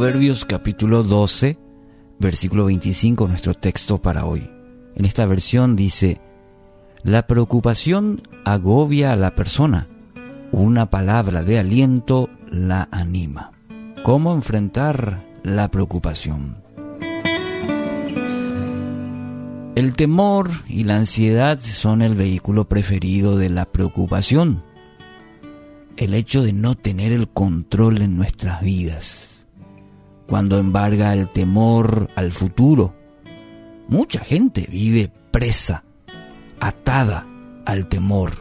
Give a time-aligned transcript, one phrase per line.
[0.00, 1.58] Proverbios capítulo 12,
[2.18, 4.50] versículo 25, nuestro texto para hoy.
[4.94, 6.22] En esta versión dice,
[7.02, 9.88] La preocupación agobia a la persona,
[10.52, 13.52] una palabra de aliento la anima.
[14.02, 16.62] ¿Cómo enfrentar la preocupación?
[19.74, 24.62] El temor y la ansiedad son el vehículo preferido de la preocupación.
[25.98, 29.39] El hecho de no tener el control en nuestras vidas.
[30.30, 32.94] Cuando embarga el temor al futuro,
[33.88, 35.84] mucha gente vive presa,
[36.58, 37.26] atada
[37.66, 38.32] al temor.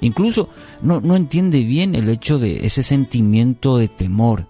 [0.00, 0.48] Incluso
[0.80, 4.46] no, no entiende bien el hecho de ese sentimiento de temor.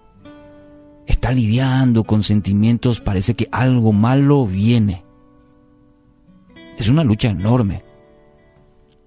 [1.05, 5.03] Está lidiando con sentimientos, parece que algo malo viene
[6.77, 7.83] es una lucha enorme.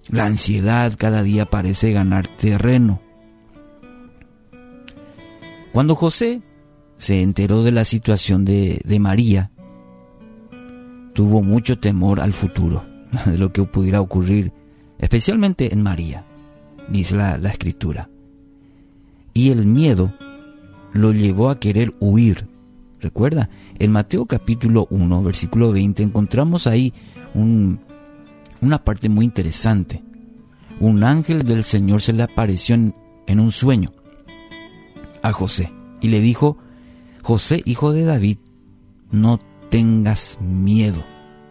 [0.08, 3.00] La ansiedad cada día parece ganar terreno.
[5.72, 6.42] Cuando José
[6.96, 9.50] se enteró de la situación de, María,
[11.12, 12.84] tuvo mucho temor al futuro,
[13.26, 14.52] de lo que pudiera ocurrir,
[14.98, 16.24] especialmente en María,
[16.88, 18.08] dice la, la escritura.
[19.34, 20.14] Y el miedo
[20.92, 22.48] lo llevó a querer huir.
[23.00, 26.92] Recuerda, en Mateo capítulo 1, versículo 20, encontramos ahí
[27.34, 30.02] una parte muy interesante.
[30.80, 33.92] Un ángel del Señor se le apareció en, un sueño
[35.22, 36.58] a José y le dijo,
[37.26, 38.38] José, hijo de David,
[39.10, 41.02] no tengas miedo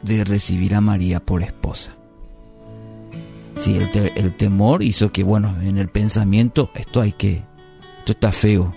[0.03, 1.97] de recibir a María por esposa.
[3.57, 7.43] Sí, el, el, temor hizo que, bueno, en el pensamiento, esto hay que,
[7.99, 8.73] esto está feo.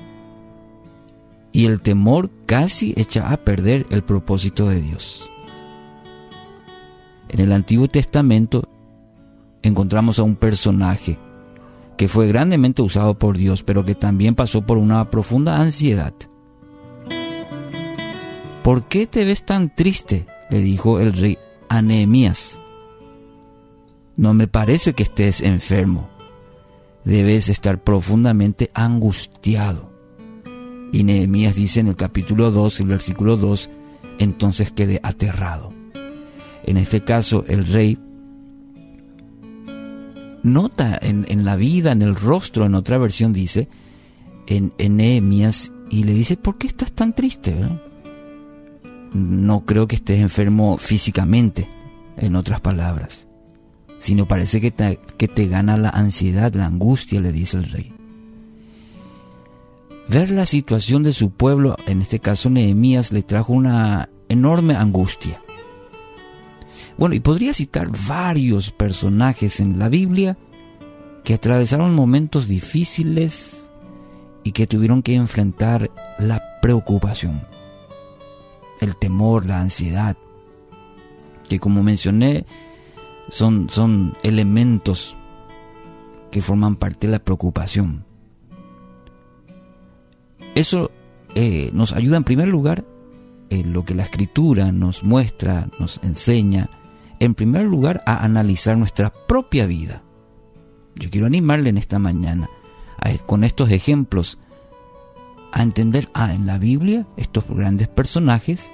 [1.52, 5.22] Y el temor casi echa a perder el propósito de Dios.
[7.28, 8.68] En el Antiguo Testamento
[9.62, 11.16] encontramos a un personaje
[11.96, 16.12] que fue grandemente usado por Dios, pero que también pasó por una profunda ansiedad.
[18.68, 20.26] ¿Por qué te ves tan triste?
[20.50, 21.38] le dijo el rey
[21.70, 22.60] a Nehemías.
[24.14, 26.10] No me parece que estés enfermo.
[27.02, 29.90] Debes estar profundamente angustiado.
[30.92, 33.70] Y Nehemías dice en el capítulo 2, el versículo 2,
[34.18, 35.72] entonces quedé aterrado
[36.64, 37.98] en este caso el rey,
[40.42, 43.70] nota en, la vida, en el rostro, en otra versión dice,
[44.46, 47.56] en, en y le dice, ¿por qué estás tan triste?
[49.12, 51.68] No creo que estés enfermo físicamente,
[52.20, 53.28] en otras palabras,
[53.98, 57.92] sino parece que te, que te gana la ansiedad, la angustia, le dice el rey.
[60.08, 65.42] Ver la situación de su pueblo, en este caso Nehemías, le trajo una enorme angustia.
[66.96, 70.36] Bueno, y podría citar varios personajes en la Biblia
[71.24, 73.70] que atravesaron momentos difíciles
[74.42, 77.42] y que tuvieron que enfrentar la preocupación,
[78.80, 80.16] el temor, la ansiedad,
[81.48, 82.46] que como mencioné
[83.28, 85.16] son, son elementos
[86.30, 88.04] que forman parte de la preocupación.
[90.54, 90.90] Eso
[91.34, 92.84] eh, nos ayuda en primer lugar
[93.50, 96.68] en lo que la escritura nos muestra, nos enseña,
[97.18, 100.02] en primer lugar, a analizar nuestra propia vida.
[100.96, 102.50] Yo quiero animarle en esta mañana,
[103.26, 104.38] con estos ejemplos,
[105.58, 108.70] a entender, ah, en la Biblia estos grandes personajes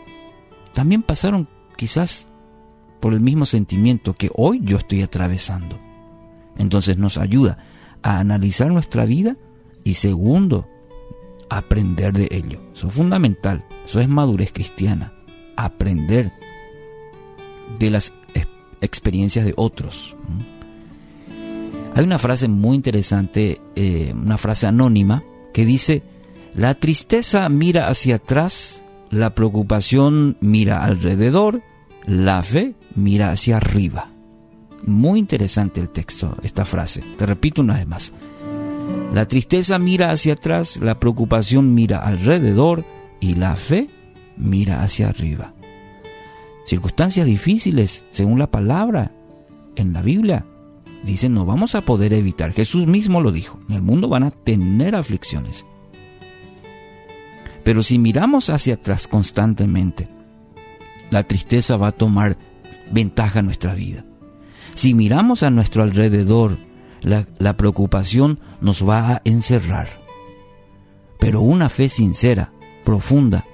[0.75, 2.29] también pasaron quizás
[3.01, 5.79] por el mismo sentimiento que hoy yo estoy atravesando.
[6.59, 7.59] Entonces nos ayuda
[8.03, 9.37] a analizar nuestra vida
[9.83, 10.69] y segundo,
[11.49, 12.61] aprender de ello.
[12.75, 15.15] Eso es fundamental, eso es madurez cristiana,
[15.57, 16.33] aprender
[17.79, 18.13] de las
[18.83, 20.17] experiencias de otros.
[21.95, 25.23] Hay una frase muy interesante, eh, una frase anónima,
[25.55, 26.03] que dice,
[26.55, 31.63] la tristeza mira hacia atrás, la preocupación mira alrededor,
[32.07, 34.11] la fe mira hacia arriba.
[34.87, 37.03] Muy interesante el texto, esta frase.
[37.17, 38.13] Te repito una vez más.
[39.15, 42.85] La tristeza mira hacia atrás, la preocupación mira alrededor
[43.21, 43.89] y la fe
[44.37, 45.55] mira hacia arriba
[46.65, 49.13] circunstancias difíciles, según la palabra
[49.77, 50.47] en la Biblia.
[51.05, 52.53] Dicen, no vamos a poder evitar.
[52.53, 55.67] Jesús mismo lo dijo, en el mundo van a tener aflicciones.
[57.65, 60.09] Pero si miramos hacia atrás constantemente,
[61.11, 62.37] la tristeza va a tomar
[62.91, 64.05] ventaja en nuestra vida.
[64.75, 66.59] Si miramos a nuestro alrededor,
[67.01, 69.89] la, la preocupación nos va a encerrar.
[71.19, 72.53] Pero una fe sincera,
[72.85, 73.45] profunda,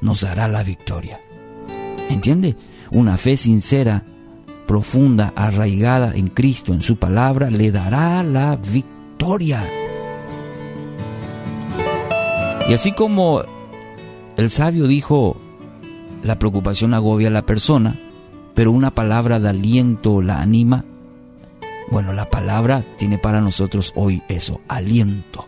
[0.00, 1.20] nos dará la victoria.
[2.08, 2.56] ¿Entiende?
[2.90, 4.04] Una fe sincera,
[4.66, 9.62] profunda, arraigada en Cristo, en su palabra, le dará la victoria.
[12.68, 13.42] Y así como
[14.36, 15.36] el sabio dijo,
[16.22, 18.00] la preocupación agobia a la persona,
[18.54, 20.84] pero una palabra de aliento la anima.
[21.90, 25.46] Bueno, la palabra tiene para nosotros hoy eso, aliento.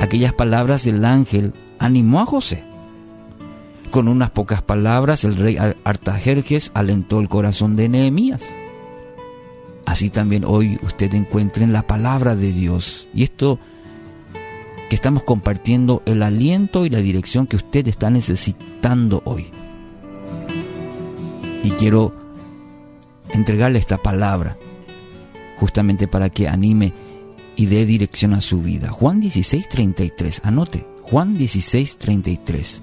[0.00, 2.62] Aquellas palabras del ángel animó a José.
[3.90, 8.48] Con unas pocas palabras el rey Artajerjes alentó el corazón de Nehemías.
[9.84, 13.08] Así también hoy usted encuentra en la palabra de Dios.
[13.14, 13.58] Y esto
[14.88, 19.50] que estamos compartiendo el aliento y la dirección que usted está necesitando hoy.
[21.62, 22.14] Y quiero
[23.30, 24.56] entregarle esta palabra
[25.58, 26.92] justamente para que anime
[27.56, 28.90] y dé dirección a su vida.
[28.90, 30.42] Juan 16, 33.
[30.44, 32.82] Anote, Juan 16, 33.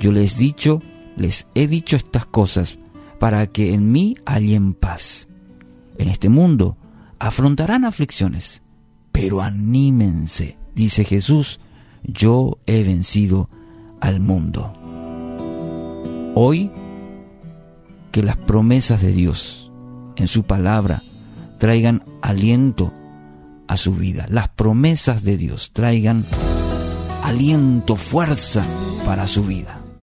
[0.00, 0.80] Yo les dicho,
[1.16, 2.78] les he dicho estas cosas
[3.18, 5.28] para que en mí hallen paz.
[5.98, 6.76] En este mundo
[7.18, 8.62] afrontarán aflicciones,
[9.12, 11.58] pero anímense dice Jesús,
[12.04, 13.48] yo he vencido
[14.00, 14.72] al mundo.
[16.34, 16.70] Hoy,
[18.12, 19.72] que las promesas de Dios
[20.16, 21.02] en su palabra
[21.58, 22.92] traigan aliento
[23.66, 24.26] a su vida.
[24.28, 26.26] Las promesas de Dios traigan
[27.24, 28.64] aliento, fuerza
[29.04, 29.75] para su vida.